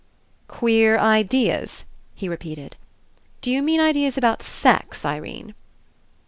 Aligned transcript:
''Queer 0.47 0.97
Ideas?" 0.97 1.85
he 2.15 2.27
repeated. 2.27 2.75
"D'you 3.41 3.61
mean 3.61 3.79
Ideas 3.79 4.17
about 4.17 4.41
sex, 4.41 5.05
Irene?" 5.05 5.53